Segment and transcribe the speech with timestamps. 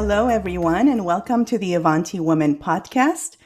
[0.00, 3.36] Hello, everyone, and welcome to the Avanti Woman podcast,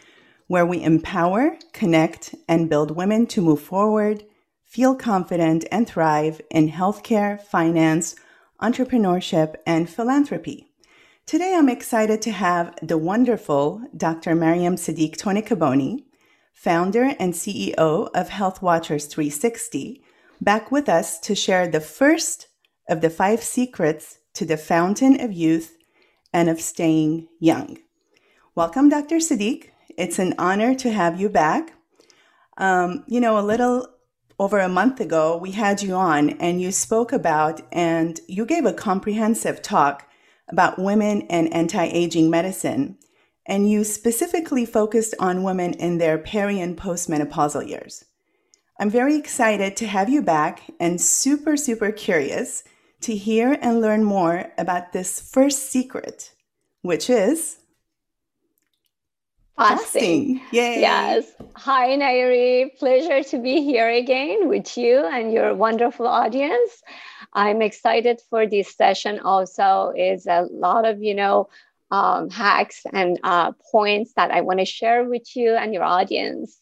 [0.48, 4.22] where we empower, connect, and build women to move forward,
[4.66, 8.16] feel confident, and thrive in healthcare, finance,
[8.60, 10.68] entrepreneurship, and philanthropy.
[11.24, 14.34] Today, I'm excited to have the wonderful Dr.
[14.34, 16.04] Maryam Seddigh Tonekaboni,
[16.52, 20.04] founder and CEO of Health Watchers 360,
[20.42, 22.48] back with us to share the first
[22.90, 25.78] of the five secrets to the fountain of youth
[26.32, 27.78] and of staying young.
[28.54, 29.16] Welcome, Dr.
[29.16, 29.70] Seddigh.
[29.96, 31.74] It's an honor to have you back.
[32.58, 33.86] Um, you know, a little
[34.38, 38.64] over a month ago, we had you on and you spoke about and you gave
[38.64, 40.08] a comprehensive talk
[40.48, 42.98] about women and anti aging medicine.
[43.46, 48.04] And you specifically focused on women in their peri and postmenopausal years.
[48.78, 52.64] I'm very excited to have you back and super, super curious
[53.02, 56.32] to hear and learn more about this first secret,
[56.82, 57.58] which is
[59.56, 60.38] fasting.
[60.38, 60.40] fasting.
[60.52, 60.80] Yay.
[60.80, 61.32] Yes.
[61.56, 62.72] Hi, Nairy.
[62.78, 66.82] Pleasure to be here again with you and your wonderful audience.
[67.32, 69.20] I'm excited for this session.
[69.20, 71.48] Also, is a lot of you know
[71.90, 76.58] um, hacks and uh, points that I want to share with you and your audience.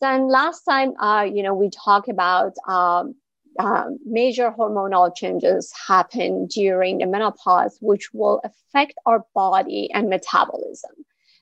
[0.00, 3.14] Then last time, uh, you know, we talked about um,
[3.58, 10.90] um, major hormonal changes happen during the menopause, which will affect our body and metabolism.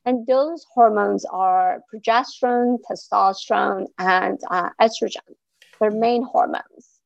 [0.05, 5.21] And those hormones are progesterone, testosterone, and uh, estrogen,
[5.81, 7.01] their main hormones.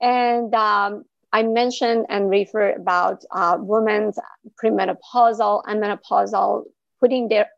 [0.00, 4.18] And um, I mentioned and refer about uh, women's
[4.62, 6.64] premenopausal and menopausal
[7.00, 7.48] putting their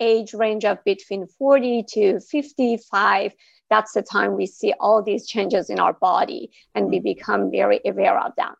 [0.00, 3.32] age range of between 40 to 55
[3.70, 7.04] that's the time we see all these changes in our body and we mm.
[7.04, 8.54] become very aware of them.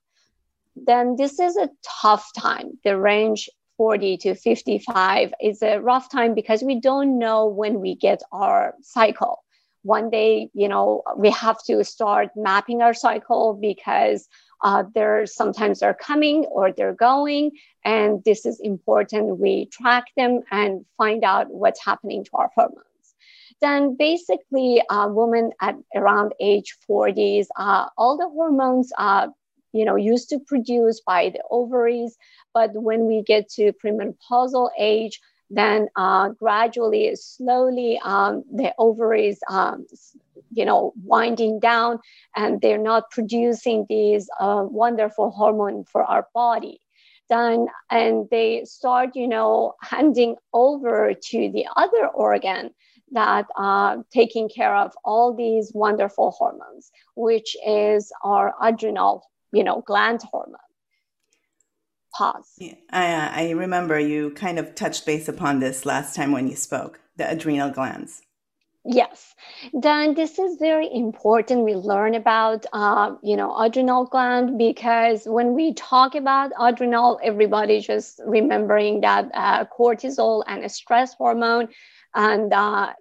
[0.77, 1.71] Then this is a
[2.03, 2.79] tough time.
[2.85, 7.95] The range 40 to 55 is a rough time because we don't know when we
[7.95, 9.45] get our cycle.
[9.83, 14.29] One day, you know, we have to start mapping our cycle because
[14.65, 17.53] uh, they're sometimes they're coming or they're going,
[17.85, 19.39] and this is important.
[19.39, 22.88] We track them and find out what's happening to our hormones
[23.61, 29.29] then basically a woman at around age 40s, uh, all the hormones are
[29.73, 32.17] you know used to produce by the ovaries,
[32.55, 35.21] but when we get to premenopausal age,
[35.51, 39.87] then uh, gradually, slowly, um, the ovaries, um,
[40.53, 42.01] you know, winding down,
[42.37, 46.81] and they're not producing these uh, wonderful hormone for our body.
[47.31, 52.71] Then, and they start, you know, handing over to the other organ
[53.13, 59.83] that are taking care of all these wonderful hormones, which is our adrenal, you know,
[59.87, 60.57] gland hormone.
[62.15, 62.55] Pause.
[62.59, 66.57] Yeah, I, I remember you kind of touched base upon this last time when you
[66.57, 68.23] spoke, the adrenal glands.
[68.85, 69.35] Yes,
[69.75, 71.65] then this is very important.
[71.65, 77.81] We learn about, uh, you know, adrenal gland because when we talk about adrenal, everybody
[77.81, 81.69] just remembering that uh, cortisol and a stress hormone
[82.15, 82.93] and uh,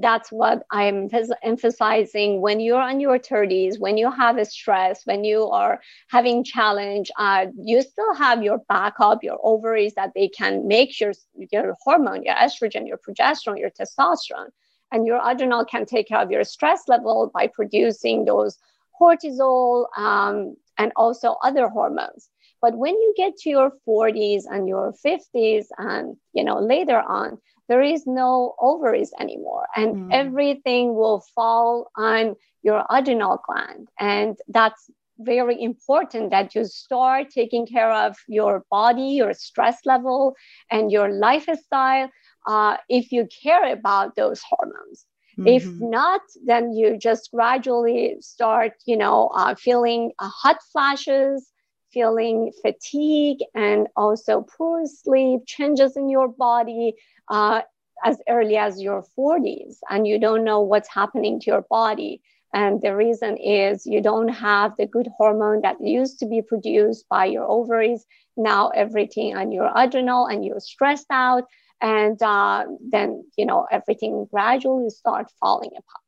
[0.00, 1.10] that's what I'm
[1.42, 6.44] emphasizing when you're in your 30s, when you have a stress, when you are having
[6.44, 11.76] challenge, uh, you still have your backup, your ovaries that they can make your, your
[11.82, 14.48] hormone, your estrogen, your progesterone, your testosterone.
[14.92, 18.58] And your adrenal can take care of your stress level by producing those
[19.00, 22.28] cortisol um, and also other hormones.
[22.60, 27.38] But when you get to your 40s and your 50s and you know later on,
[27.72, 30.08] there is no ovaries anymore and mm.
[30.12, 34.90] everything will fall on your adrenal gland and that's
[35.20, 40.36] very important that you start taking care of your body your stress level
[40.70, 42.10] and your lifestyle
[42.46, 45.06] uh, if you care about those hormones
[45.38, 45.48] mm-hmm.
[45.48, 51.51] if not then you just gradually start you know uh, feeling uh, hot flashes
[51.92, 56.94] feeling fatigue and also poor sleep changes in your body
[57.28, 57.62] uh,
[58.04, 62.20] as early as your 40s and you don't know what's happening to your body.
[62.54, 67.08] And the reason is you don't have the good hormone that used to be produced
[67.08, 68.04] by your ovaries.
[68.36, 71.44] Now everything on your adrenal and you're stressed out.
[71.80, 76.04] And uh, then, you know, everything gradually start falling apart.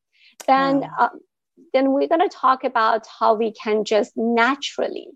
[0.46, 1.08] Then, uh,
[1.72, 5.08] then we're going to talk about how we can just naturally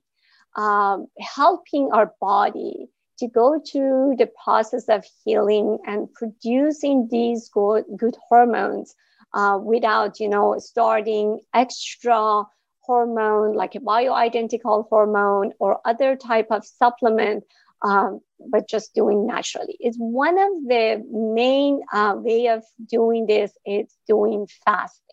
[0.56, 7.84] um, helping our body to go through the process of healing and producing these good,
[7.96, 8.94] good hormones
[9.34, 12.44] uh, without, you know, starting extra
[12.80, 17.44] hormone like a bioidentical hormone or other type of supplement
[17.82, 19.76] um, but just doing naturally.
[19.80, 25.04] It's one of the main uh, way of doing this is doing fasting.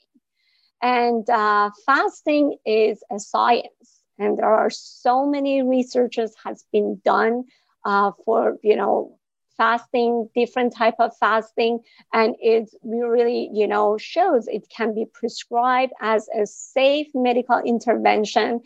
[0.81, 7.45] And uh, fasting is a science, and there are so many researches has been done
[7.85, 9.17] uh, for you know
[9.57, 11.79] fasting, different type of fasting,
[12.13, 18.61] and it really you know shows it can be prescribed as a safe medical intervention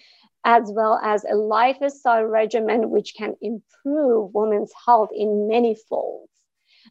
[0.45, 6.31] as well as a lifestyle regimen which can improve women's health in many folds.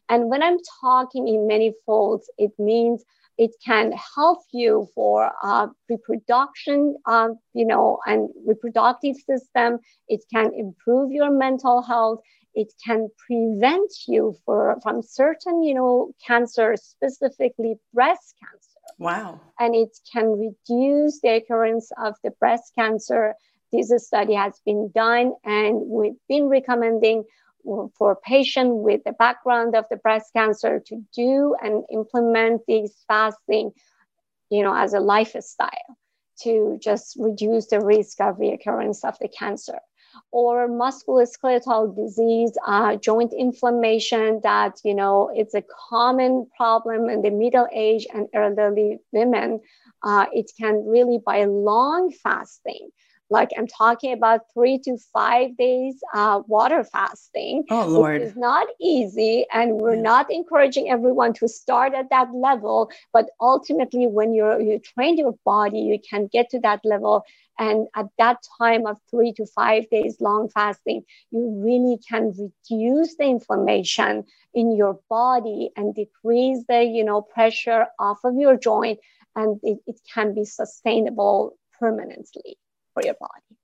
[0.07, 3.03] And when I'm talking in many folds, it means
[3.39, 9.79] it can help you for uh, reproduction, uh, you know, and reproductive system.
[10.09, 12.19] It can improve your mental health.
[12.53, 18.79] It can prevent you for, from certain, you know, cancers, specifically breast cancer.
[18.97, 19.39] Wow.
[19.57, 23.35] And it can reduce the occurrence of the breast cancer.
[23.71, 27.23] This study has been done, and we've been recommending
[27.97, 33.71] for patients with the background of the breast cancer to do and implement these fasting,
[34.49, 35.97] you know, as a lifestyle
[36.41, 39.79] to just reduce the risk of reoccurrence of the cancer
[40.31, 47.29] or musculoskeletal disease, uh, joint inflammation that, you know, it's a common problem in the
[47.29, 49.59] middle age and elderly women.
[50.03, 52.89] Uh, it can really, by long fasting,
[53.29, 57.63] like I'm talking about three to five days uh, water fasting.
[57.69, 58.21] Oh, Lord.
[58.21, 59.45] It's not easy.
[59.53, 60.01] And we're yeah.
[60.01, 62.89] not encouraging everyone to start at that level.
[63.13, 67.23] But ultimately, when you're, you train your body, you can get to that level.
[67.59, 73.15] And at that time of three to five days long fasting, you really can reduce
[73.15, 74.23] the inflammation
[74.53, 78.99] in your body and decrease the, you know, pressure off of your joint.
[79.35, 82.57] And it, it can be sustainable permanently
[82.99, 83.57] for your body.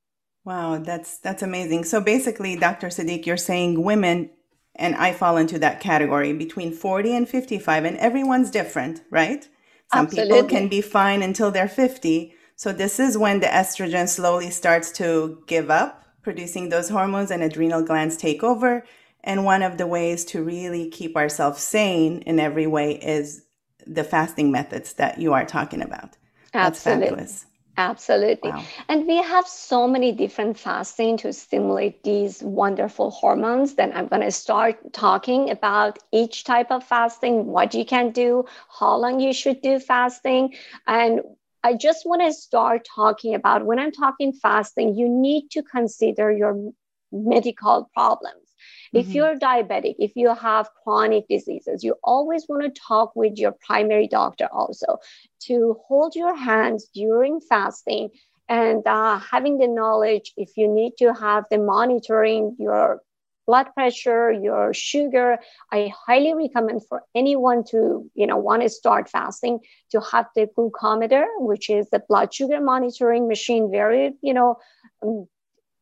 [0.44, 1.86] Wow, that's that's amazing.
[1.86, 2.88] So basically, Dr.
[2.88, 4.30] Seddigh, you're saying women,
[4.76, 9.48] and I fall into that category between 40 and 55, and everyone's different, right?
[9.92, 10.34] Some Absolutely.
[10.34, 12.34] people can be fine until they're 50.
[12.56, 17.44] So this is when the estrogen slowly starts to give up producing those hormones and
[17.44, 18.84] adrenal glands take over.
[19.24, 23.44] And one of the ways to really keep ourselves sane in every way is
[23.86, 26.18] the fasting methods that you are talking about.
[26.52, 27.08] That's Absolutely.
[27.08, 27.46] fabulous.
[27.78, 28.52] Absolutely.
[28.52, 28.64] Wow.
[28.88, 33.76] And we have so many different fasting to stimulate these wonderful hormones.
[33.76, 38.46] Then I'm going to start talking about each type of fasting, what you can do,
[38.80, 40.54] how long you should do fasting.
[40.88, 41.22] And
[41.64, 46.32] I just want to start talking about when I'm talking fasting, you need to consider
[46.32, 46.72] your
[47.12, 48.45] medical problems.
[48.96, 49.16] If mm-hmm.
[49.16, 54.08] you're diabetic, if you have chronic diseases, you always want to talk with your primary
[54.08, 55.00] doctor also
[55.48, 58.10] to hold your hands during fasting
[58.48, 63.02] and uh, having the knowledge if you need to have the monitoring your
[63.48, 65.38] blood pressure your sugar
[65.72, 69.60] i highly recommend for anyone to you know want to start fasting
[69.92, 74.58] to have the glucometer which is the blood sugar monitoring machine very you know
[75.04, 75.28] um,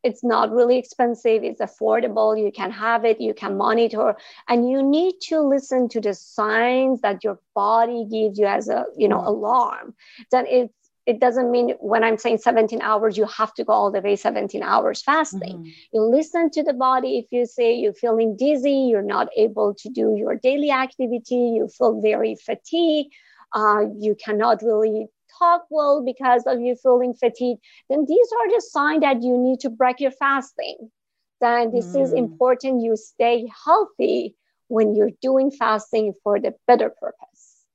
[0.04, 4.16] it's not really expensive it's affordable you can have it you can monitor
[4.48, 8.86] and you need to listen to the signs that your body gives you as a
[8.98, 9.96] you know alarm.
[10.32, 10.74] Then it's
[11.06, 14.16] it doesn't mean when i'm saying 17 hours you have to go all the way
[14.16, 15.58] 17 hours fasting.
[15.58, 15.70] Mm-hmm.
[15.92, 17.18] you listen to the body.
[17.18, 21.68] If you say you're feeling dizzy you're not able to do your daily activity you
[21.78, 23.14] feel very fatigued
[23.54, 28.62] uh, you cannot really talk well because of you feeling fatigued, then these are the
[28.62, 30.92] signs that you need to break your fasting.
[31.42, 32.02] Then this mm.
[32.02, 34.36] is important you stay healthy
[34.68, 37.66] when you're doing fasting for the better purpose.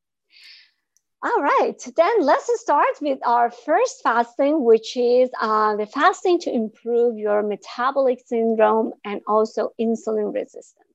[1.21, 6.53] All right, then let's start with our first fasting, which is uh, the fasting to
[6.53, 10.87] improve your metabolic syndrome and also insulin resistance.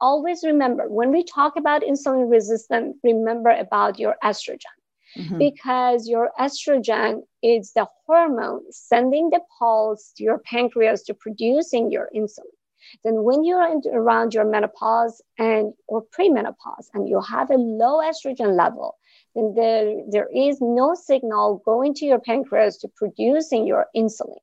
[0.00, 4.77] Always remember when we talk about insulin resistance, remember about your estrogen
[5.16, 5.38] mm-hmm.
[5.38, 12.08] because your estrogen is the hormone sending the pulse to your pancreas to producing your
[12.14, 12.54] insulin.
[13.04, 17.98] Then when you're in, around your menopause and or premenopause and you have a low
[17.98, 18.96] estrogen level,
[19.34, 24.38] then there, there is no signal going to your pancreas to producing your insulin.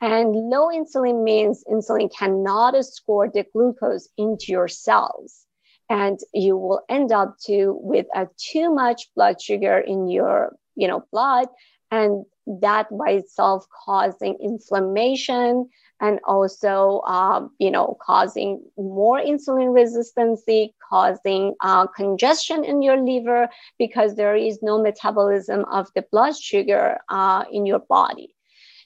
[0.00, 5.45] And low insulin means insulin cannot score the glucose into your cells
[5.88, 10.88] and you will end up to with a too much blood sugar in your you
[10.88, 11.48] know blood
[11.90, 15.68] and that by itself causing inflammation
[16.00, 20.42] and also um, you know causing more insulin resistance
[20.88, 26.98] causing uh, congestion in your liver because there is no metabolism of the blood sugar
[27.08, 28.34] uh, in your body.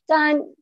[0.09, 0.55] Then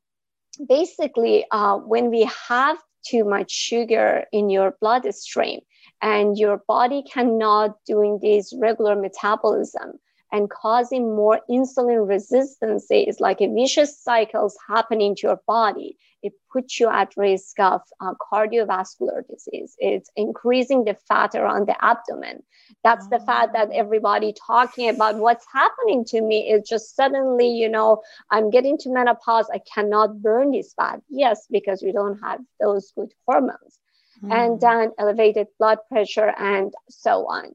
[0.68, 5.60] basically uh, when we have too much sugar in your bloodstream
[6.02, 9.98] and your body cannot doing this regular metabolism.
[10.30, 15.96] And causing more insulin resistance is like a vicious cycles happening to your body.
[16.22, 19.74] It puts you at risk of uh, cardiovascular disease.
[19.78, 22.42] It's increasing the fat around the abdomen.
[22.84, 27.68] That's the fat that everybody talking about what's happening to me is just suddenly you
[27.68, 29.48] know i'm getting to menopause.
[29.50, 31.00] I cannot burn this fat.
[31.08, 33.78] Yes because we don't have those good hormones
[34.22, 34.32] mm.
[34.32, 37.54] and then elevated blood pressure and so on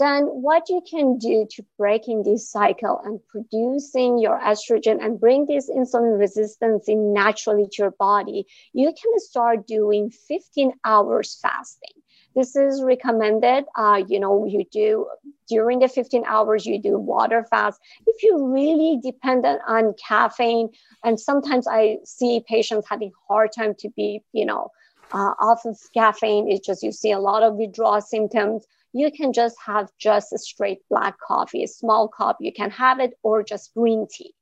[0.00, 5.44] then what you can do to breaking this cycle and producing your estrogen and bring
[5.44, 11.92] this insulin resistance in naturally to your body, you can start doing 15 hours fasting.
[12.34, 13.64] This is recommended.
[13.76, 15.06] Uh, you know, you do
[15.48, 17.78] during the 15 hours, you do water fast.
[18.06, 20.70] If you're really dependent on caffeine,
[21.04, 24.70] and sometimes I see patients having hard time to be, you know,
[25.12, 26.50] uh, off of caffeine.
[26.50, 30.38] It's just you see a lot of withdrawal symptoms you can just have just a
[30.38, 32.38] straight black coffee, a small cup.
[32.40, 34.34] You can have it or just green tea.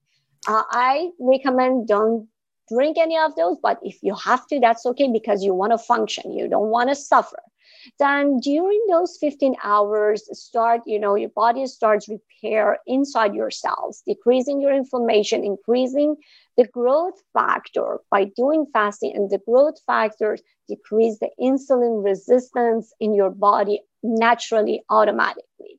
[0.46, 2.28] Uh, I recommend don't
[2.70, 5.78] drink any of those, but if you have to, that's okay because you want to
[5.78, 6.32] function.
[6.32, 7.38] You don't want to suffer.
[7.99, 14.02] Then during those 15 hours, start, you know, your body starts repair inside your cells,
[14.06, 16.16] decreasing your inflammation, increasing
[16.56, 18.00] the growth factor.
[18.11, 24.82] By doing fasting and the growth factors decrease the insulin resistance in your body naturally
[24.90, 25.78] automatically.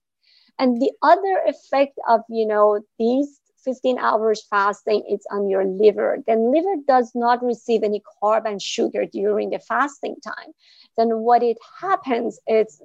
[0.60, 6.18] And the other effect of you know these 15 hours fasting it's on your liver.
[6.26, 10.54] Then liver does not receive any carb and sugar during the fasting time
[11.00, 12.82] then what it happens is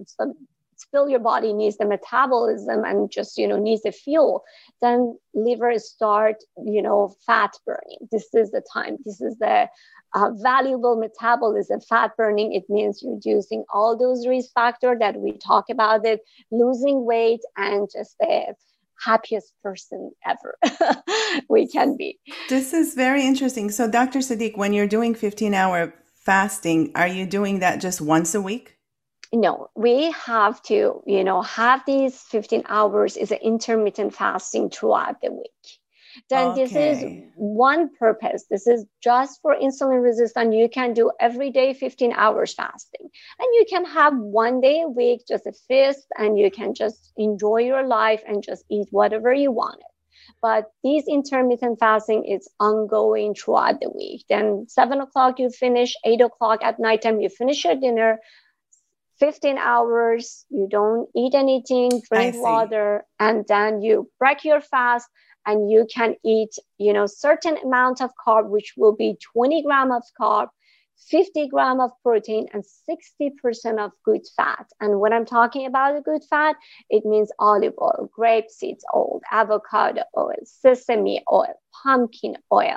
[0.76, 4.44] still your body needs the metabolism and just you know needs the fuel.
[4.80, 7.99] Then liver start you know fat burning.
[8.11, 8.99] This is the time.
[9.04, 9.68] This is the
[10.14, 11.80] uh, valuable metabolism.
[11.80, 17.04] Fat burning it means reducing all those risk factors that we talk about it losing
[17.04, 18.54] weight and just the
[19.04, 20.56] happiest person ever
[21.49, 22.18] we can be.
[22.49, 23.71] This is very interesting.
[23.71, 25.92] So dr seddigh when you're doing 15 hour
[26.25, 28.76] fasting are you doing that just once a week
[29.33, 35.21] no we have to you know have these 15 hours is an intermittent fasting throughout
[35.21, 35.78] the week
[36.31, 36.64] then okay.
[36.64, 38.45] this is one purpose.
[38.50, 40.54] This is just for insulin resistant.
[40.54, 43.00] You can do every day 15 hours fasting.
[43.02, 47.12] And you can have one day a week, just a feast, and you can just
[47.16, 49.83] enjoy your life and just eat whatever you wanted.
[50.43, 54.25] But these intermittent fasting is ongoing throughout the week.
[54.28, 58.19] Then seven o'clock you finish, eight o'clock at nighttime you finish your dinner,
[59.21, 65.09] 15 hours, you don't eat anything, drink water, and then you break your fast
[65.47, 69.93] and you can eat you know certain amount of carb which will be 20 gram
[69.93, 70.49] of carb
[71.10, 76.00] 50 gram of protein and 60% of good fat and when i'm talking about a
[76.00, 76.56] good fat
[76.90, 82.76] it means olive oil grapeseed oil avocado oil sesame oil pumpkin oil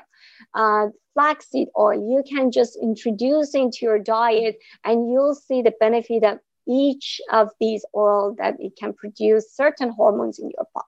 [0.55, 6.23] uh, flaxseed oil you can just introduce into your diet and you'll see the benefit
[6.23, 10.87] of each of these oil that it can produce certain hormones in your body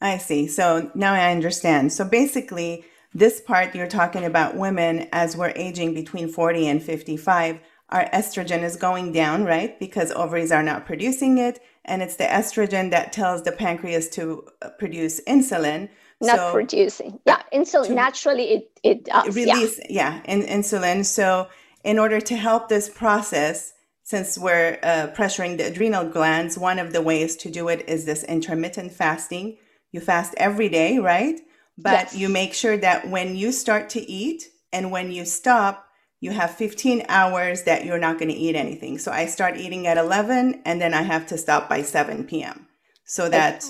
[0.00, 0.48] I see.
[0.48, 1.90] So now I understand.
[1.90, 2.84] So basically,
[3.14, 8.62] this part you're talking about women as we're aging between 40 and 55, our estrogen
[8.62, 9.78] is going down, right?
[9.78, 11.60] Because ovaries are not producing it.
[11.84, 15.88] And it's the estrogen that tells the pancreas to uh, produce insulin.
[16.20, 17.20] Not so, producing.
[17.26, 17.94] Yeah, insulin.
[17.94, 19.36] naturally, it, it does.
[19.36, 21.04] Release, yeah, yeah in, insulin.
[21.04, 21.48] So,
[21.84, 26.92] in order to help this process, since we're uh, pressuring the adrenal glands, one of
[26.92, 29.58] the ways to do it is this intermittent fasting
[29.92, 31.40] you fast every day, right?
[31.76, 32.16] But yes.
[32.16, 35.86] you make sure that when you start to eat and when you stop,
[36.20, 38.98] you have 15 hours that you're not going to eat anything.
[38.98, 42.66] So I start eating at 11 and then I have to stop by 7 p.m.
[43.04, 43.64] So that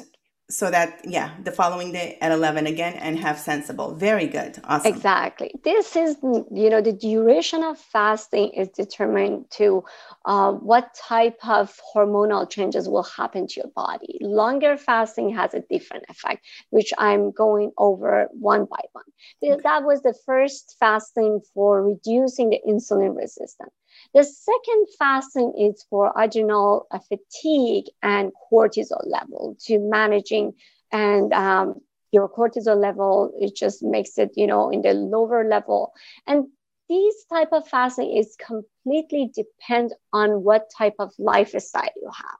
[0.50, 3.94] so that yeah the following day at 11 again and have sensible.
[3.94, 4.58] Very good.
[4.64, 4.92] Awesome.
[4.92, 5.54] Exactly.
[5.64, 9.84] This is you know the duration of fasting is determined to
[10.26, 14.18] uh, what type of hormonal changes will happen to your body.
[14.20, 19.04] Longer fasting has a different effect which i'm going over one by one.
[19.42, 19.60] Okay.
[19.62, 23.72] that was the first fasting for reducing the insulin resistance
[24.14, 30.54] the second fasting is for adrenal fatigue and cortisol level to managing.
[30.92, 31.80] And um,
[32.12, 35.92] your cortisol level it just makes it you know in the lower level.
[36.26, 36.46] And
[36.88, 42.38] these type of fasting is completely depend on what type of lifestyle you have.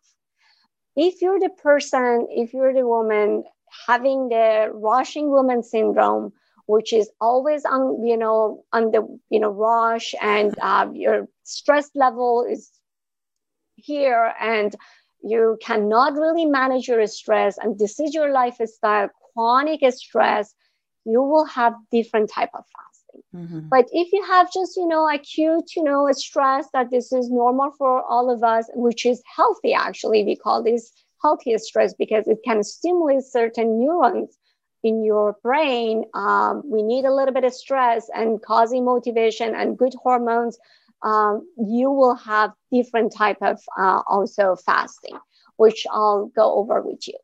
[0.96, 3.42] If you're the person if you're the woman
[3.88, 6.32] having the rushing woman syndrome
[6.66, 11.90] which is always on you know on the you know rush and uh, your stress
[11.94, 12.70] level is
[13.76, 14.74] here and
[15.22, 20.54] you cannot really manage your stress and this is your lifestyle chronic stress
[21.04, 23.68] you will have different type of fasting mm-hmm.
[23.68, 27.70] but if you have just you know acute you know stress that this is normal
[27.72, 30.92] for all of us which is healthy actually we call this
[31.22, 34.38] healthy stress because it can stimulate certain neurons
[34.84, 39.78] in your brain um, we need a little bit of stress and causing motivation and
[39.78, 40.58] good hormones
[41.02, 45.18] um, you will have different type of uh, also fasting
[45.56, 47.14] which i'll go over with you.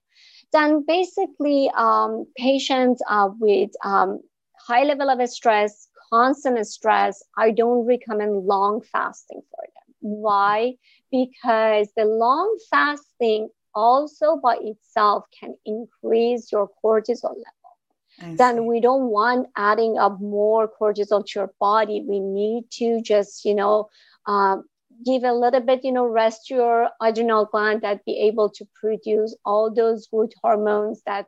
[0.53, 4.21] Then basically um, patients uh, with um,
[4.67, 9.95] high level of stress constant stress i don't recommend long fasting for them.
[10.01, 10.75] Why?
[11.11, 18.37] Because the long fasting also by itself can increase your cortisol level.
[18.37, 22.05] then we don't want adding up more cortisol to your body.
[22.07, 23.89] We need to just, you know,
[24.27, 24.65] um,
[25.05, 29.35] give a little bit, you know, rest your adrenal gland that be able to produce
[29.45, 31.27] all those good hormones that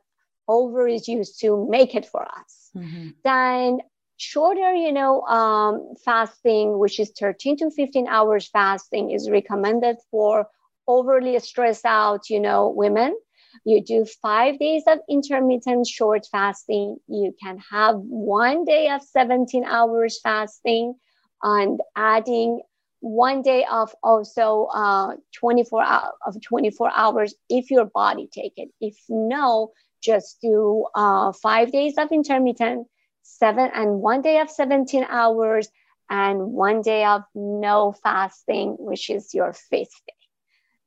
[0.48, 2.70] over is used to make it for us.
[2.76, 3.08] Mm-hmm.
[3.24, 3.80] Then
[4.16, 10.48] shorter, you know, um, fasting, which is 13 to 15 hours fasting, is recommended for
[10.86, 13.16] overly stressed out, you know, women.
[13.64, 16.96] You do five days of intermittent short fasting.
[17.06, 20.94] You can have one day of 17 hours fasting
[21.42, 22.60] and adding
[23.00, 28.70] one day of also uh, 24 hour, of 24 hours if your body take it.
[28.80, 32.86] If no, just do uh, five days of intermittent,
[33.22, 35.68] seven and one day of 17 hours,
[36.08, 40.21] and one day of no fasting, which is your fifth day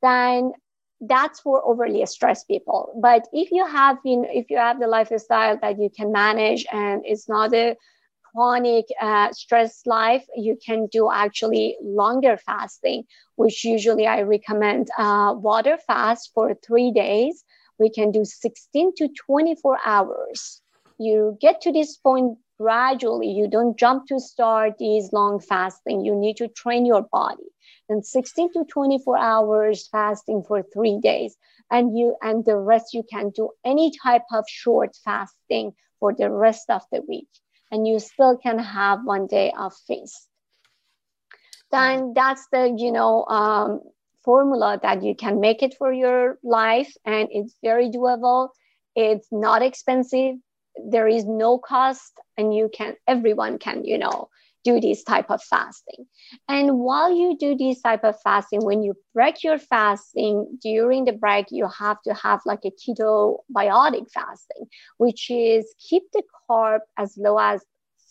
[0.06, 0.54] then
[1.02, 2.94] that's for overly stressed people.
[3.02, 7.02] But if you have been, if you have the lifestyle that you can manage and
[7.06, 7.76] it's not a
[8.34, 13.04] chronic uh, stress life, you can do actually longer fasting,
[13.36, 17.44] which usually I recommend uh, water fast for three days.
[17.80, 20.62] We can do 16 to 24 hours.
[20.98, 23.32] You get to this point gradually.
[23.32, 26.06] You don't jump to start these long fasting.
[26.06, 27.44] You need to train your body
[27.88, 31.38] then 16 to 24 hours fasting for three days.
[31.72, 36.30] And you and the rest you can do any type of short fasting for the
[36.30, 37.28] rest of the week.
[37.72, 40.28] And you still can have one day of feast.
[41.72, 43.82] Then that's the you know um,
[44.24, 46.94] formula that you can make it for your life.
[47.06, 48.50] And it's very doable.
[48.96, 50.36] It's not expensive.
[50.78, 52.14] There is no cost.
[52.38, 54.30] And you can everyone can you know
[54.66, 56.06] do this type of fasting.
[56.50, 61.14] And while you do this type of fasting, when you break your fasting during the
[61.14, 64.66] break, you have to have like a keto biotic fasting,
[64.98, 67.62] which is keep the carb as low as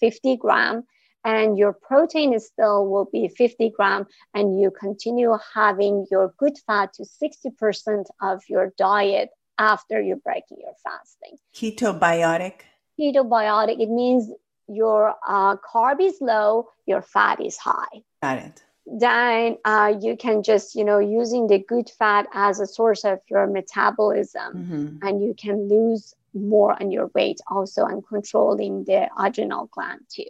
[0.00, 0.84] 50 gram
[1.24, 6.56] and your protein is still will be 50 gram and you continue having your good
[6.66, 11.38] fat to 60% of your diet after you're breaking your fasting.
[11.54, 12.60] Keto biotic?
[12.98, 14.30] Keto biotic, it means
[14.68, 18.02] your uh, carb is low, your fat is high.
[18.22, 18.62] Got it.
[18.86, 23.20] Then uh, you can just, you know, using the good fat as a source of
[23.30, 25.08] your metabolism, mm-hmm.
[25.08, 30.26] and you can lose more on your weight also and controlling the adrenal gland too.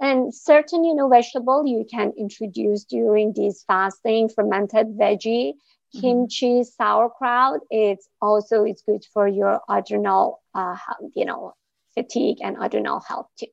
[0.00, 6.00] And certain, you know, vegetable you can introduce during this fasting, fermented veggie, mm-hmm.
[6.00, 7.60] kimchi, sauerkraut.
[7.70, 10.76] It's also it's good for your adrenal, uh,
[11.14, 11.54] you know,
[12.00, 13.46] fatigue, and adrenal health too.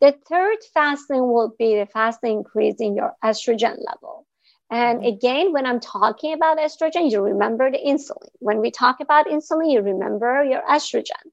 [0.00, 4.26] The third fasting will be the fasting increasing your estrogen level.
[4.70, 5.14] And mm-hmm.
[5.14, 8.28] again, when I'm talking about estrogen, you remember the insulin.
[8.38, 11.24] When we talk about insulin, you remember your estrogen.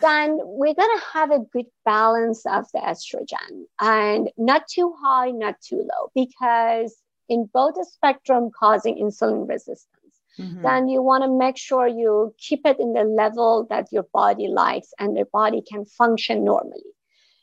[0.00, 5.30] Then we're going to have a good balance of the estrogen and not too high,
[5.30, 6.94] not too low, because
[7.28, 10.03] in both the spectrum causing insulin resistance
[10.38, 10.62] mm-hmm.
[10.62, 14.48] then you want to make sure you keep it in the level that your body
[14.48, 16.84] likes and your body can function normally.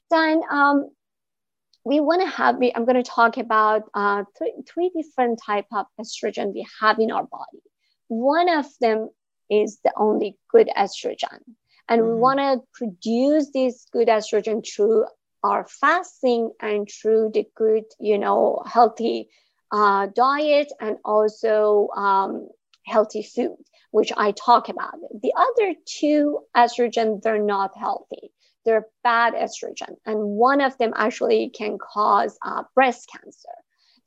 [0.10, 0.90] Then um,
[1.84, 5.86] we want to have, I'm going to talk about uh, three, three different type of
[6.00, 7.62] estrogen we have in our body.
[8.08, 9.10] One of them
[9.50, 11.40] is the only good estrogen.
[11.90, 12.14] And mm-hmm.
[12.14, 15.06] we want to produce this good estrogen through
[15.44, 19.30] our fasting and through the good, you know, healthy
[19.72, 22.48] uh, diet and also um,
[22.92, 23.58] healthy food,
[23.92, 24.96] which I talk about.
[25.26, 26.22] The other two
[26.56, 28.26] estrogen, they're not healthy.
[28.66, 29.94] They're bad estrogen.
[30.06, 33.56] And one of them actually can cause uh, breast cancer.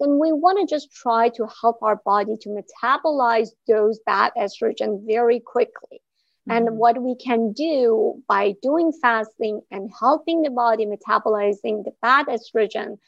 [0.01, 4.92] Then we want to just try to help our body to metabolize those bad estrogen
[5.07, 6.01] very quickly.
[6.49, 6.75] And Mhm.
[6.83, 12.99] what we can do by doing fasting and helping the body metabolizing the bad estrogen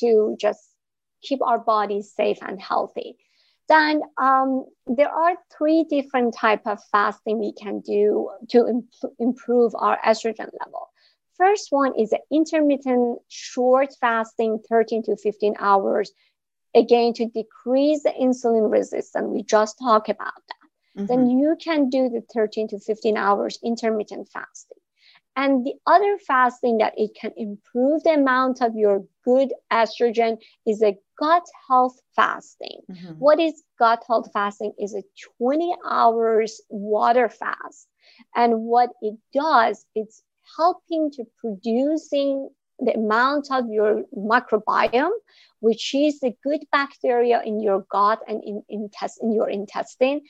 [0.00, 0.62] to just
[1.22, 3.18] keep our body safe and healthy.
[3.68, 9.72] Then um, there are three different type of fasting we can do to imp- improve
[9.76, 10.88] our estrogen level.
[11.36, 16.12] First one is intermittent short fasting, 13 to 15 hours,
[16.74, 19.28] again to decrease the insulin resistance.
[19.30, 21.06] We just talked about that Mhm.
[21.08, 24.78] then you can do the 13 to 15 hours intermittent fasting.
[25.36, 30.82] And the other fasting that it can improve the amount of your good estrogen is
[30.82, 32.80] a gut health fasting.
[32.90, 33.18] Mhm.
[33.18, 34.72] What is gut health fasting?
[34.78, 35.02] Is a
[35.38, 37.88] 20 hours water fast.
[38.34, 40.22] And what it does, it's
[40.56, 42.48] helping to producing
[42.78, 45.16] the amount of your microbiome,
[45.60, 50.20] which is the good bacteria in your gut and in, in, test, in your intestine.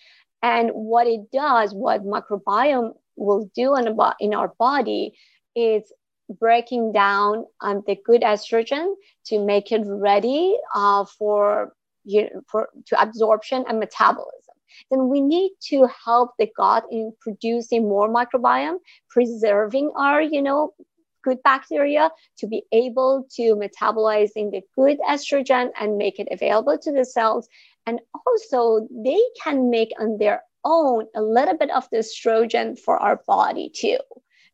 [0.42, 5.18] And what it does, what microbiome will do in, in our body
[5.54, 5.92] is
[6.28, 8.94] breaking down um, the good estrogen
[9.26, 11.72] to make it ready uh, for,
[12.04, 14.54] you know, for to absorption and metabolism.
[14.90, 20.74] Then we need to help the gut in producing more microbiome, preserving our, you know,
[21.22, 26.92] good bacteria to be able to metabolizing the good estrogen and make it available to
[26.92, 27.48] the cells
[27.86, 32.98] and also, they can make on their own a little bit of the estrogen for
[32.98, 33.98] our body too.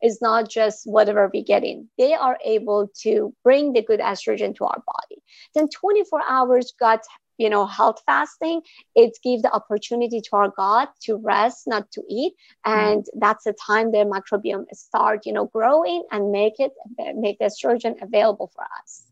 [0.02, 1.88] It's not just whatever we get in.
[1.96, 5.22] They are able to bring the good estrogen to our body.
[5.54, 7.04] Then 24 hours gut,
[7.38, 8.62] you know, health fasting,
[8.94, 12.34] it gives the opportunity to our gut to rest, not to eat.
[12.64, 16.72] And that's the time the microbiome start, you know, growing and make it
[17.14, 19.06] make the estrogen available for us.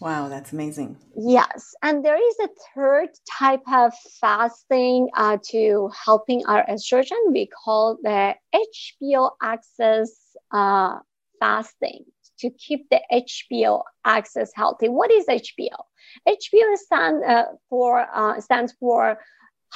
[0.00, 0.96] Wow, that's amazing.
[1.14, 7.18] Yes, and there is a third type of fasting uh, to helping our estrogen.
[7.28, 10.98] We call the HPO axis uh,
[11.38, 12.04] fasting
[12.38, 14.88] to keep the HPO axis healthy.
[14.88, 15.76] What is HPO?
[16.28, 19.18] HPO stand, uh, for, uh, stands for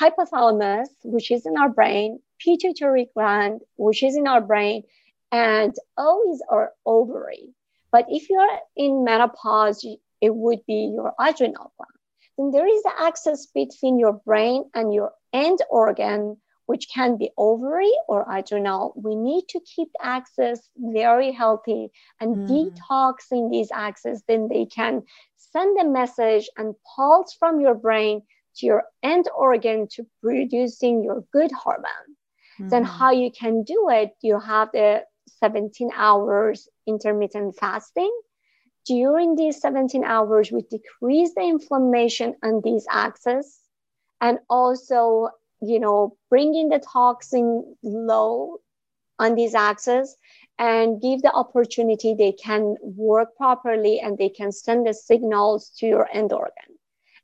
[0.01, 4.83] hypothalamus, which is in our brain, pituitary gland, which is in our brain,
[5.31, 7.55] and O is our ovary.
[7.93, 9.87] But if you're in menopause,
[10.21, 11.99] it would be your adrenal gland.
[12.37, 17.31] Then there is the axis between your brain and your end organ, which can be
[17.37, 18.93] ovary or adrenal.
[18.97, 22.47] We need to keep the axis very healthy and Mm.
[22.49, 24.23] detoxing these axes.
[24.27, 25.03] Then they can
[25.37, 28.23] send a message and pulse from your brain
[28.57, 32.17] to your end organ to producing your good hormone
[32.71, 32.89] then Mhm.
[32.99, 38.11] how you can do it you have the 17 hours intermittent fasting
[38.87, 43.61] during these 17 hours we decrease the inflammation on these axes
[44.21, 45.29] and also
[45.69, 48.59] you know bringing the toxin low
[49.19, 50.17] on these axes
[50.59, 55.87] and give the opportunity they can work properly and they can send the signals to
[55.87, 56.79] your end organ.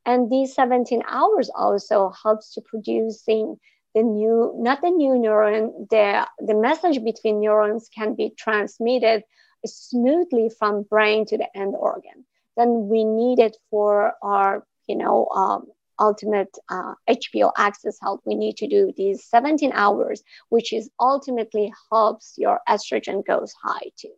[0.07, 3.57] And these 17 hours also helps to producing
[3.95, 9.25] the new not the new neuron the the message between neurons can be transmitted
[9.67, 12.25] smoothly from brain to the end organ.
[12.57, 15.67] Then we need it for our you know um,
[16.01, 21.73] ultimate uh, hpo axis health we need to do these 17 hours which is ultimately
[21.91, 24.15] helps your estrogen goes high too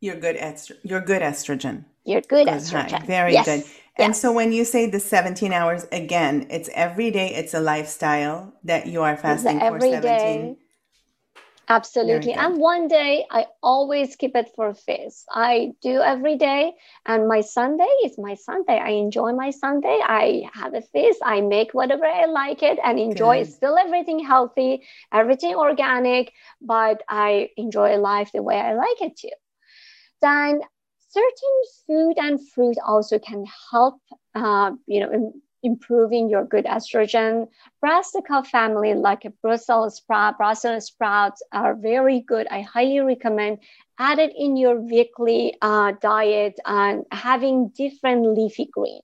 [0.00, 1.84] Your good estro- your good estrogen.
[2.04, 2.88] your good Goes high.
[2.90, 3.62] estrogen Very Yes, good.
[4.02, 4.20] And yes.
[4.22, 8.86] so when you say the 17 hours again, it's every day, it's a lifestyle that
[8.92, 10.00] you are fasting for every 17.
[10.00, 10.56] day.
[11.68, 12.32] Absolutely.
[12.32, 15.26] And one day I always keep it for feast.
[15.30, 16.74] I do every day.
[17.06, 18.78] And my Sunday is my Sunday.
[18.78, 19.98] I enjoy my Sunday.
[20.02, 21.20] I have a feast.
[21.24, 23.46] I make whatever I like it and enjoy Good.
[23.46, 29.30] still everything healthy, everything organic, but I enjoy life the way I like it to.
[30.20, 30.60] Then
[30.98, 34.00] certain food and fruit also can help,
[34.34, 37.48] uh, you know, improving your good estrogen.
[37.80, 42.46] Brassica family, like a Brussels sprout, Brussels sprouts are very good.
[42.50, 43.58] I highly recommend
[43.98, 49.00] add it in your weekly uh, diet and having different leafy green.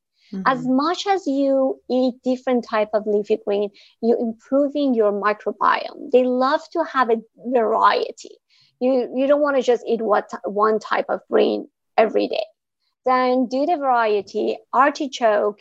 [0.46, 0.76] As Mhm.
[0.76, 6.10] much as you eat different type of leafy green, you're improving your microbiome.
[6.10, 8.36] They love to have a variety.
[8.80, 12.44] You, you don't want to just eat what, one type of green every day.
[13.04, 15.60] Then do the variety, artichoke,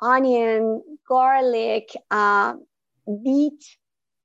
[0.00, 2.64] onion, garlic, um,
[3.24, 3.64] beet,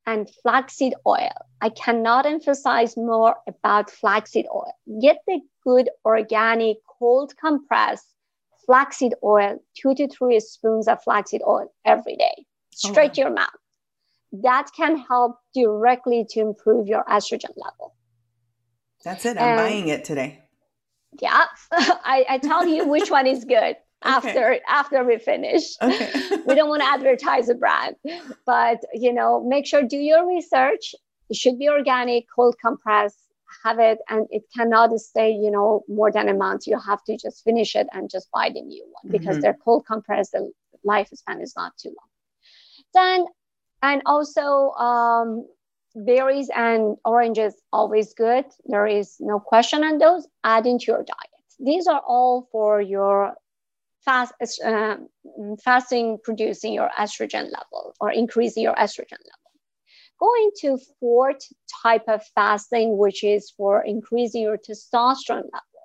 [0.05, 1.33] and flaxseed oil.
[1.61, 4.73] I cannot emphasize more about flaxseed oil.
[5.01, 8.15] Get the good organic cold compressed
[8.65, 13.23] flaxseed oil, two to three spoons of flaxseed oil every day, straight wow.
[13.23, 13.49] your mouth.
[14.31, 17.95] that can help directly to improve your estrogen level.
[19.03, 19.37] That's it.
[19.37, 20.43] I'm and, buying it today.
[21.21, 25.63] Yeah, I, I tell you which one is good after after we finish.
[25.81, 26.11] Okay.
[26.47, 27.95] we don't want to advertise a brand,
[28.45, 30.95] but you know, make sure do your research.
[31.29, 33.15] It should be organic, cold compress,
[33.63, 36.67] have it, and it cannot stay, you know, more than a month.
[36.67, 39.41] You have to just finish it and just buy the new one because mm-hmm.
[39.41, 40.33] they're cold compressed.
[40.33, 40.51] The
[40.85, 42.09] lifespan is not too long.
[42.93, 43.25] Then,
[43.81, 45.47] and also um,
[45.95, 48.45] berries and oranges always good.
[48.65, 50.27] There is no question on those.
[50.43, 51.35] Add into your diet.
[51.59, 53.35] These are all for your
[54.05, 54.97] fast uh,
[55.63, 59.51] fasting producing your estrogen level or increasing your estrogen level.
[60.19, 61.43] Going to fourth
[61.83, 65.81] type of fasting, which is for increasing your testosterone level.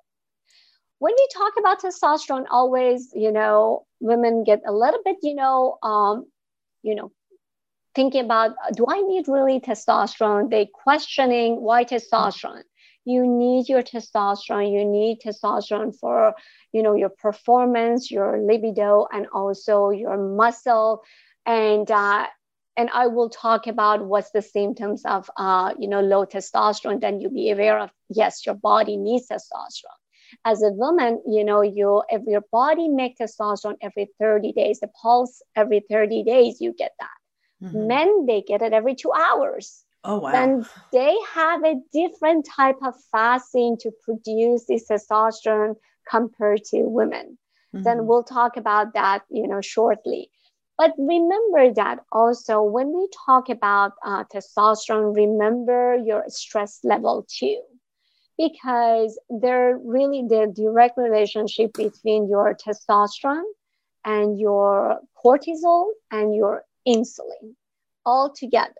[0.99, 5.79] When we talk about testosterone, always, you know, women get a little bit, you know,
[5.81, 6.27] um,
[6.83, 7.11] you know,
[7.95, 10.49] thinking about do I need really testosterone?
[10.49, 12.63] They questioning why testosterone
[13.05, 16.35] you need your testosterone you need testosterone for
[16.71, 21.03] you know your performance your libido and also your muscle.
[21.45, 22.27] And uh,
[22.77, 27.19] and i will talk about what's the symptoms of uh, you know low testosterone then
[27.19, 27.89] you'll be aware of.
[28.09, 30.01] Yes your body needs testosterone.
[30.45, 34.87] As a woman you know you if your body makes testosterone every 30 days the
[35.01, 37.17] pulse every 30 days you get that.
[37.63, 37.87] Mm-hmm.
[37.87, 40.31] men they get it every two hours Oh, wow.
[40.31, 45.75] And they have a different type of fasting to produce this testosterone
[46.09, 47.37] compared to women.
[47.73, 47.83] Mm-hmm.
[47.83, 50.31] Then we'll talk about that, you know, shortly.
[50.77, 57.61] But remember that also when we talk about uh, testosterone, remember your stress level too,
[58.39, 63.43] because there really the direct relationship between your testosterone
[64.03, 67.53] and your cortisol and your insulin
[68.03, 68.73] all together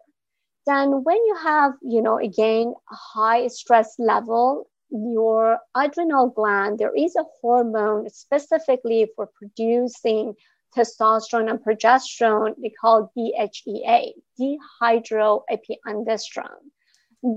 [0.65, 6.95] then when you have you know again a high stress level your adrenal gland there
[6.95, 10.33] is a hormone specifically for producing
[10.75, 16.69] testosterone and progesterone we call DHEA, dehydroepiandrosterone.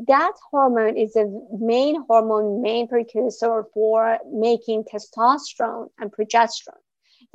[0.07, 6.81] That hormone is the main hormone, main precursor for making testosterone and progesterone.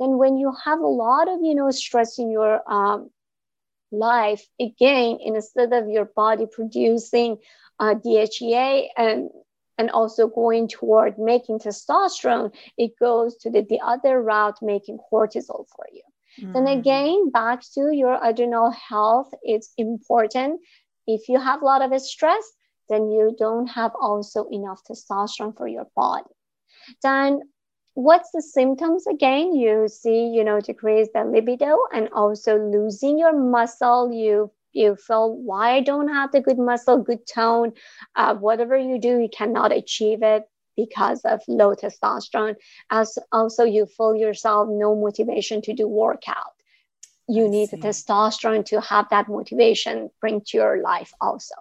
[0.00, 3.10] Then when you have a lot of, you know, stress in your um,
[3.92, 7.38] life again instead of your body producing
[7.78, 9.30] uh, DHEA and
[9.78, 15.64] and also going toward making testosterone, it goes to the, the other route making cortisol
[15.74, 16.02] for you.
[16.38, 16.52] Mm.
[16.52, 20.60] Then again, back to your adrenal health, it's important.
[21.06, 22.44] If you have a lot of stress,
[22.90, 26.28] then you don't have also enough testosterone for your body.
[27.02, 27.40] Then
[27.94, 29.54] what's the symptoms again?
[29.54, 34.12] You see you know decrease the libido and also losing your muscle.
[34.12, 37.72] You you feel why i don't have the good muscle good tone
[38.14, 40.44] uh, whatever you do you cannot achieve it
[40.76, 42.56] because of low testosterone.
[42.90, 46.54] As also you feel yourself no motivation to do workout.
[47.28, 47.76] You I need see.
[47.76, 51.54] the testosterone to have that motivation bring to your life also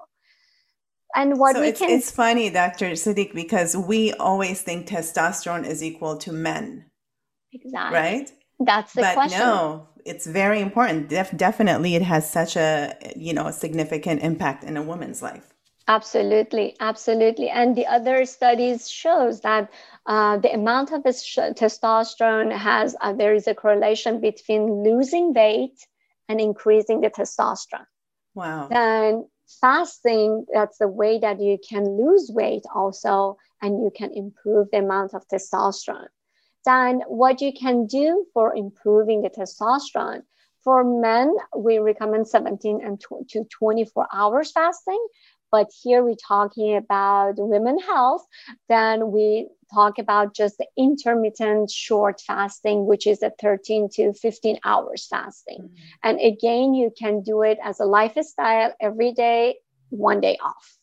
[1.15, 5.65] and what so we it's, can it's funny dr seddigh because we always think testosterone
[5.65, 6.85] is equal to men.
[7.51, 7.97] Exactly.
[7.97, 8.31] Right?
[8.59, 9.39] That's the but question.
[9.39, 11.09] no it's very important.
[11.09, 15.53] Def- definitely it has such a you know a significant impact in a woman's life.
[15.87, 16.75] Absolutely.
[16.79, 17.49] Absolutely.
[17.49, 19.71] And the other studies shows that
[20.05, 25.87] uh, the amount of testosterone has uh, there is a correlation between losing weight
[26.27, 27.87] and increasing the testosterone.
[28.35, 28.67] Wow.
[28.69, 29.25] And
[29.61, 34.79] fasting, that's the way that you can lose weight also, and you can improve the
[34.79, 36.07] amount of testosterone.
[36.65, 40.23] Then, what you can do for improving the testosterone,
[40.63, 45.07] for men, we recommend 17 and to 24 hours fasting.
[45.51, 48.25] But here we're talking about women health.
[48.67, 54.59] Then we talk about just the intermittent short fasting, which is a 13 to 15
[54.63, 55.59] hours fasting.
[55.61, 55.75] Mm-hmm.
[56.03, 59.57] And again, you can do it as a lifestyle every day,
[59.89, 60.77] one day off.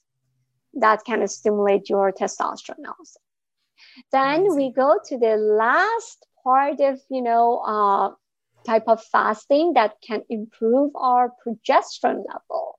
[0.75, 3.21] That can stimulate your testosterone also.
[4.13, 8.11] Then we go to the last part of, you know, uh,
[8.65, 12.76] type of fasting that can improve our progesterone level.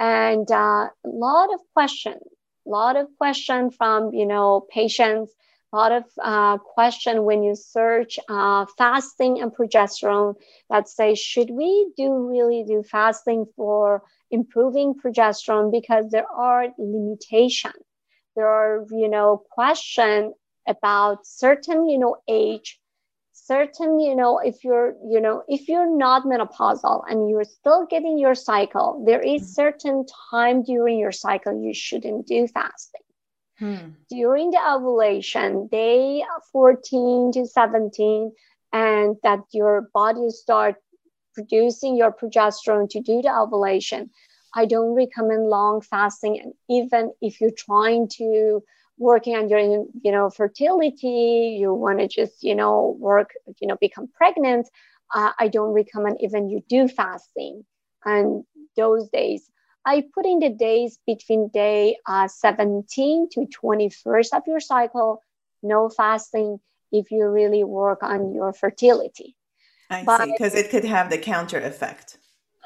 [0.00, 2.22] And a uh, lot of questions,
[2.66, 5.32] a lot of question from, you know, patients
[5.72, 10.34] a lot of uh, question when you search uh, fasting and progesterone
[10.68, 15.70] that say should we do really do fasting for improving progesterone?
[15.70, 17.84] Because there are limitations.
[18.34, 20.34] There are you know question
[20.66, 22.79] about certain you know age
[23.46, 28.18] certain you know if you're you know if you're not menopausal and you're still getting
[28.18, 29.62] your cycle there is mm-hmm.
[29.62, 33.00] certain time during your cycle you shouldn't do fasting
[33.58, 33.88] hmm.
[34.08, 36.22] during the ovulation day
[36.52, 38.32] 14 to 17
[38.72, 40.76] and that your body start
[41.34, 44.10] producing your progesterone to do the ovulation
[44.54, 48.62] i don't recommend long fasting and even if you're trying to
[49.00, 53.76] working on your you know fertility you want to just you know work you know
[53.80, 54.68] become pregnant
[55.14, 57.64] uh, i don't recommend even you do fasting
[58.04, 58.44] and
[58.76, 59.50] those days.
[59.84, 65.22] I put in the days between day uh, 17 to 21st of your cycle
[65.62, 66.58] no fasting
[66.92, 69.36] if you really work on your fertility.
[69.90, 72.18] I but, see because it could have the counter effect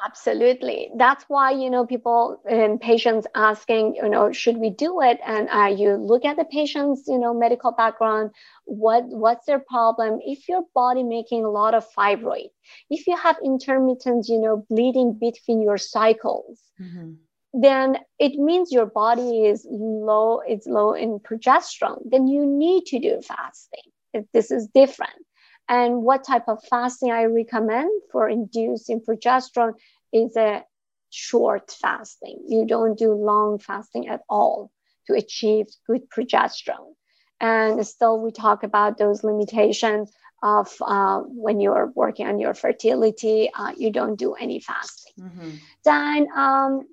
[0.03, 0.91] Absolutely.
[0.97, 5.21] That's why, you know, people and patients asking, you know, should we do it?
[5.25, 8.33] And uh, you look at the patient's, you know, medical background,
[8.65, 10.19] what what's their problem?
[10.25, 12.49] If your body making a lot of fibroid,
[12.91, 17.13] if you have intermittent, you know, bleeding between your cycles, mm-hmm.
[17.53, 22.03] then it means your body is low, it's low in progesterone.
[22.11, 23.93] Then you need to do fasting.
[24.33, 25.24] This is different.
[25.69, 29.75] And what type of fasting I recommend for inducing progesterone
[30.13, 30.65] is a
[31.11, 32.45] short fasting.
[32.49, 34.71] You don't do long fasting at all
[35.07, 36.95] to achieve good progesterone.
[37.41, 43.51] And still, we talk about those limitations of uh, when you're working on your fertility,
[43.55, 45.13] uh, you don't do any fasting.
[45.19, 45.51] Mm-hmm.
[45.85, 46.87] Then, um,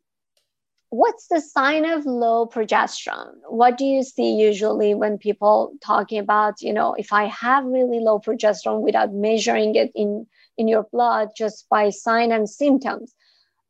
[0.92, 3.36] what's the sign of low progesterone?
[3.48, 8.00] What do you see usually when people talking about, you know, if I have really
[8.00, 10.28] low progesterone without measuring it in
[10.58, 13.16] in your blood just by sign and symptoms?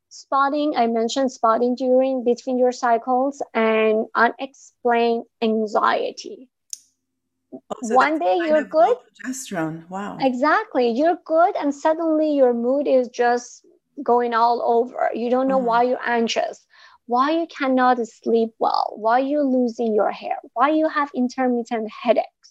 [0.09, 6.49] Spotting, I mentioned spotting during between your cycles and unexplained anxiety.
[7.53, 8.97] Oh, so One day you're good.
[9.23, 9.87] Progesterone.
[9.89, 10.17] Wow.
[10.19, 10.89] Exactly.
[10.89, 13.63] You're good, and suddenly your mood is just
[14.01, 15.11] going all over.
[15.13, 15.65] You don't know mm.
[15.65, 16.65] why you're anxious
[17.11, 22.49] why you cannot sleep well, why you're losing your hair, why you have intermittent headaches,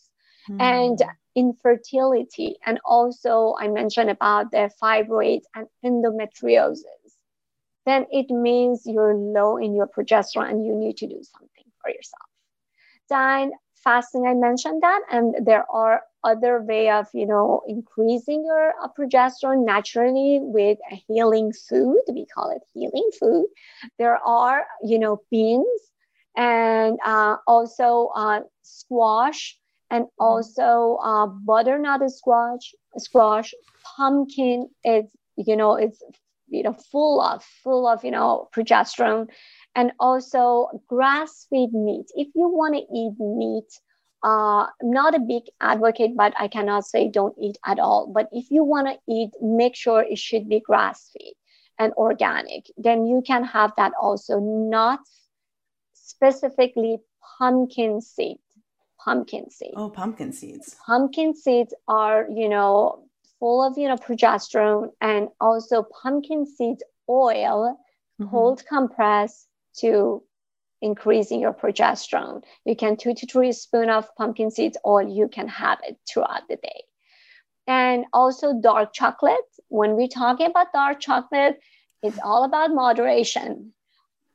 [0.51, 0.61] mm.
[0.61, 1.03] and
[1.35, 2.57] infertility.
[2.67, 7.13] And also, I mentioned about the fibroids and endometriosis.
[7.87, 11.91] Then it means you're low in your progesterone and you need to do something for
[11.91, 12.29] yourself.
[13.09, 18.75] Then fasting, I mentioned that, and there are other way of you know increasing your
[18.83, 23.47] uh, progesterone naturally with a healing food we call it healing food.
[23.99, 25.81] There are you know beans
[26.37, 29.57] and uh, also uh, squash
[29.91, 30.25] and mm-hmm.
[30.25, 33.55] also uh, butternut squash squash.
[33.97, 36.03] Pumpkin it's you know it's
[36.49, 39.29] you know full of full of you know progesterone
[39.75, 42.07] and also grass fed meat.
[42.15, 43.71] If you want to eat meat
[44.23, 48.13] uh, I'm not a big advocate, but I cannot say don't eat at all.
[48.13, 51.33] But if you want to eat, make sure it should be grass fed
[51.79, 52.67] and organic.
[52.77, 55.01] Then you can have that also, not
[55.95, 56.99] specifically
[57.39, 58.39] pumpkin seed.
[59.03, 59.73] Pumpkin seed.
[59.77, 60.77] Oh, pumpkin seeds.
[60.87, 63.05] Pumpkin seeds are, you know,
[63.39, 66.79] full of, you know, progesterone and also pumpkin seed
[67.09, 67.81] oil,
[68.21, 68.31] mm-hmm.
[68.31, 69.47] cold compress
[69.79, 70.23] to
[70.83, 72.43] increasing your progesterone.
[72.65, 76.49] You can two to three spoon of pumpkin seeds oil, you can have it throughout
[76.49, 76.85] the day.
[77.67, 79.37] And also dark chocolate.
[79.69, 81.61] When we're talking about dark chocolate,
[82.03, 83.73] it's all about moderation,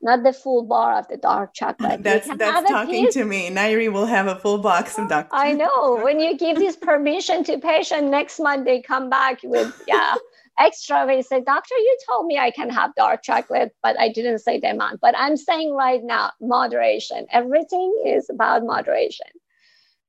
[0.02, 2.04] not the full bar of the dark chocolate.
[2.04, 3.50] That's that's talking to me.
[3.50, 5.28] Nairy will have a full box of dark.
[5.32, 6.00] I know.
[6.02, 10.16] When you give this permission to patient, next month they come back with yeah
[10.58, 14.40] extra they say doctor you told me i can have dark chocolate but i didn't
[14.40, 17.26] say the amount but i'm saying right now moderation.
[17.32, 19.28] Everything is about moderation.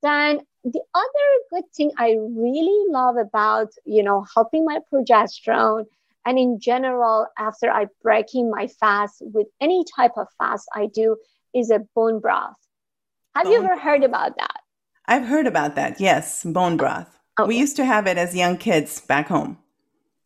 [0.03, 5.85] Then the other good thing i really love about you know helping my progesterone
[6.25, 11.17] and in general after i breaking my fast with any type of fast i do
[11.55, 12.57] is a bone broth.
[13.35, 14.61] Have bone you ever heard about that?
[15.07, 16.01] I've heard about that.
[16.01, 17.11] Yes bone broth.
[17.39, 17.49] Okay.
[17.49, 19.59] we used to have it as young kids back home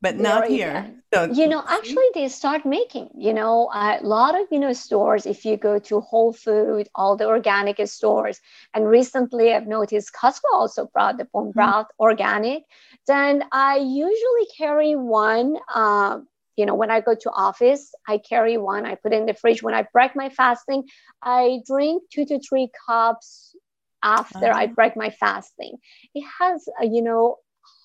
[0.01, 0.90] but not here.
[1.12, 3.11] So, you know, actually, they start making.
[3.16, 5.26] You know, a lot of you know stores.
[5.26, 8.40] If you go to Whole Food, all the organic stores,
[8.74, 11.59] and recently I've noticed Costco also brought the bone mm-hmm.
[11.59, 12.03] broth mm-hmm.
[12.03, 12.62] organic.
[13.07, 15.57] Then I usually carry one.
[15.72, 16.20] Uh,
[16.57, 18.84] you know, when I go to office, I carry one.
[18.84, 19.62] I put in the fridge.
[19.62, 20.84] When I break my fasting,
[21.22, 23.57] I drink two to three cups
[24.03, 24.59] after uh-huh.
[24.59, 25.76] I break my fasting.
[26.14, 27.36] It has, a, you know,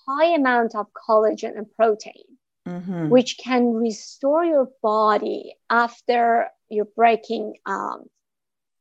[0.08, 2.24] high amount of collagen and protein,
[2.68, 3.10] mm-hmm.
[3.10, 8.06] which can restore your body after you're breaking um,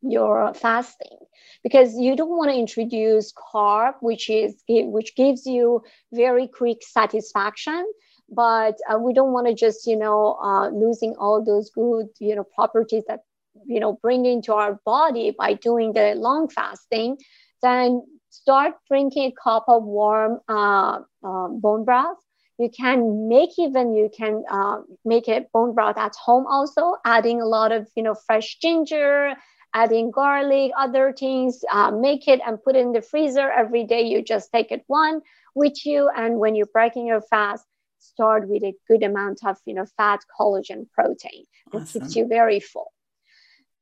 [0.03, 1.19] your fasting
[1.63, 7.87] because you don't want to introduce carb which is which gives you very quick satisfaction
[8.29, 12.37] but uh, we don't want to just you know uh, losing all those good you
[12.37, 13.21] know properties that
[13.67, 17.17] you know bring into our body by doing the long fasting
[17.63, 18.03] then
[18.35, 22.19] start drinking a cup of warm uh, uh bone broth.
[22.59, 27.41] You can make even you can uh, make a bone broth at home also adding
[27.41, 29.35] a lot of you know fresh ginger
[29.75, 33.51] adding garlic other things uh, make it and put it in the freezer.
[33.51, 35.21] Every day you just take it one
[35.55, 37.65] with you and when you're breaking your fast
[37.99, 41.45] start with a good amount of you know fat collagen protein.
[41.73, 42.03] It awesome.
[42.03, 42.93] keeps you very full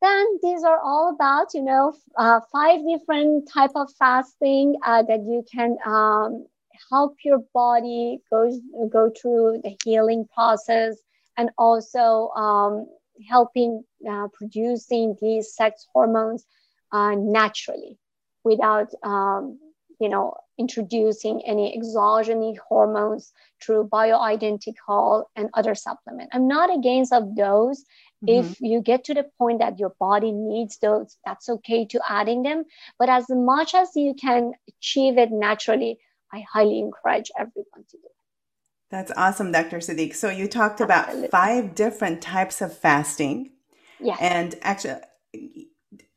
[0.03, 5.21] then these are all about you know uh, five different type of fasting uh, that
[5.21, 6.47] you can um,
[6.91, 8.51] help your body go
[8.93, 10.97] go through the healing process
[11.39, 12.87] and also um,
[13.29, 16.47] helping uh, producing these sex hormones
[16.93, 17.99] uh, naturally
[18.45, 19.59] without um,
[20.03, 23.33] you know introducing any exogenous hormones
[23.63, 27.85] through bioidentical and other supplement i'm not against of those
[28.25, 28.41] mm-hmm.
[28.41, 32.43] if you get to the point that your body needs those that's okay to adding
[32.43, 32.65] them
[32.99, 35.99] but as much as you can achieve it naturally
[36.33, 38.13] i highly encourage everyone to do it
[38.91, 39.79] that's awesome, Dr.
[39.79, 40.15] Seddigh.
[40.15, 41.29] So you talked Absolutely.
[41.29, 43.53] about five different types of fasting.
[43.99, 44.19] Yes.
[44.21, 45.01] And actually,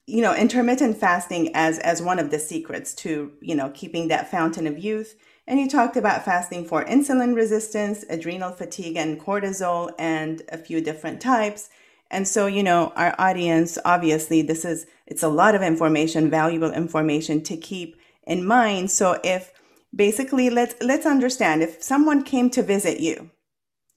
[0.08, 4.30] you know, intermittent fasting as as one of the secrets to, you know, keeping that
[4.30, 5.16] fountain of youth.
[5.48, 10.82] And you talked about fasting for insulin resistance, adrenal fatigue, and cortisol, and a few
[10.82, 11.70] different types.
[12.12, 16.72] And so, you know, our audience, obviously, this is it's a lot of information, valuable
[16.72, 17.96] information to keep
[18.28, 18.92] in mind.
[18.92, 19.52] So if
[19.96, 23.30] basically let's let's understand if someone came to visit you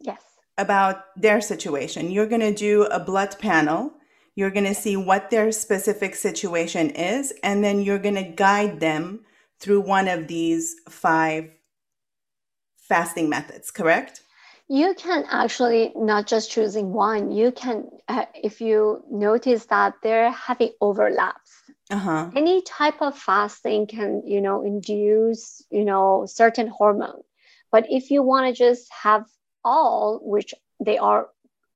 [0.00, 0.22] yes
[0.56, 3.92] about their situation you're going to do a blood panel
[4.38, 8.78] you're going to see what their specific situation is and then you're going to guide
[8.78, 9.18] them
[9.58, 11.50] through one of these five
[12.76, 14.20] fasting methods correct?
[14.68, 20.30] You can actually not just choosing one you can uh, if you notice that they're
[20.30, 21.50] having overlaps.
[21.90, 22.30] Uh-huh.
[22.36, 27.22] any type of fasting can you know induce you know certain hormone.
[27.72, 29.24] But if you want to just have
[29.64, 31.28] all which they are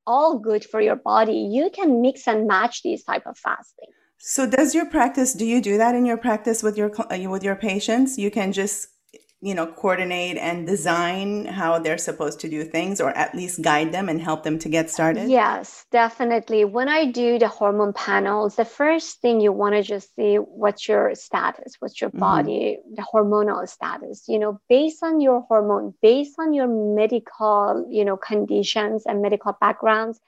[0.07, 3.89] all good for your body you can mix and match these type of fasting.
[4.19, 7.43] So does your practice do you do that in your practice with your uh, with
[7.43, 8.19] your patients?
[8.19, 8.89] You can just
[9.43, 13.91] you know coordinate and design how they're supposed to do things or at least guide
[13.91, 18.55] them and help them to get started yes definitely when i do the hormone panels
[18.55, 22.21] the first thing you want to just see what's your status what's your mm-hmm.
[22.21, 22.95] body mm-hmm.
[22.95, 28.17] the hormonal status you know based on your hormone based on your medical you know
[28.17, 30.21] conditions and medical backgrounds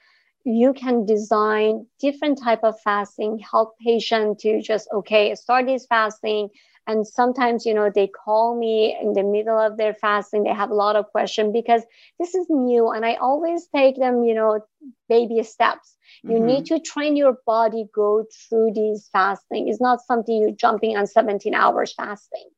[0.44, 6.48] you can design different type of fasting help patient to just okay start this fasting
[6.86, 10.70] and sometimes you know they call me in the middle of their fasting they have
[10.70, 11.82] a lot of questions because
[12.18, 14.60] this is new and i always take them you know
[15.08, 15.96] baby steps.
[16.22, 16.46] You mm-hmm.
[16.46, 19.68] need to train your body go through these fasting.
[19.68, 22.48] It's not something you're jumping on 17 hours fasting.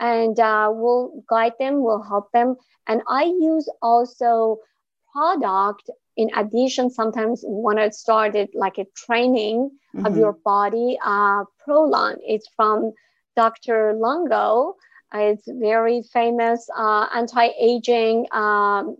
[0.00, 2.56] And uh, we'll guide them we'll help them.
[2.86, 4.58] And i use also
[5.12, 10.06] product in addition sometimes when i started like a training mm-hmm.
[10.06, 12.16] of your body uh, prolon.
[12.26, 12.92] It's from
[13.36, 13.94] Dr.
[13.94, 14.76] Longo.
[15.12, 18.96] It's very famous uh, anti-aging um,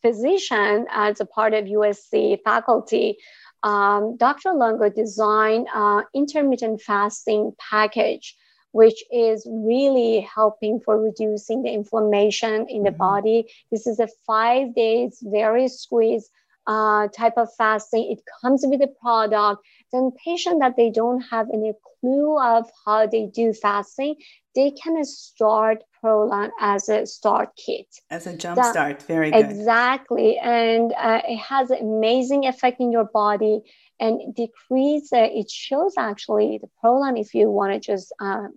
[0.00, 3.18] physician as a part of USC faculty.
[3.62, 4.52] Um, Dr.
[4.52, 8.36] Longo designed uh, intermittent fasting package,
[8.72, 12.98] which is really helping for reducing the inflammation in the mm-hmm.
[12.98, 13.52] body.
[13.70, 16.30] This is a five days, very squeezed
[16.66, 18.10] uh, type of fasting.
[18.10, 19.62] It comes with a product.
[19.94, 24.16] Then patient that they don't have any clue of how they do fasting,
[24.56, 27.86] they can start Prolon as a start kit.
[28.10, 29.44] As a jump that, start, very good.
[29.44, 33.60] Exactly, and uh, it has an amazing effect in your body
[34.00, 35.12] and decrease.
[35.12, 38.48] Uh, it shows actually the Prolon if you want to just uh,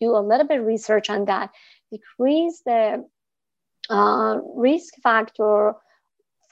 [0.00, 1.50] do a little bit research on that,
[1.90, 3.04] decrease the
[3.90, 5.74] uh, risk factor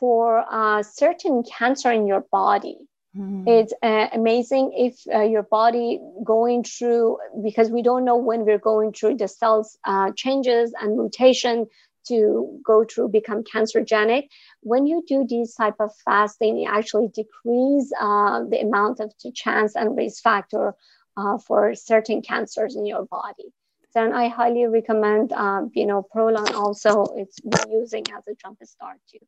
[0.00, 2.78] for uh, certain cancer in your body.
[3.16, 3.46] Mm-hmm.
[3.46, 8.58] It's uh, amazing if uh, your body going through because we don't know when we're
[8.58, 11.66] going through the cells uh, changes and mutation
[12.08, 14.28] to go through become cancerogenic.
[14.60, 19.76] When you do these type of fasting, it actually decrease uh, the amount of chance
[19.76, 20.74] and risk factor
[21.16, 23.52] uh, for certain cancers in your body.
[23.94, 27.38] Then I highly recommend, um, you know, Prolon also it's
[27.70, 29.24] using as a jump start too.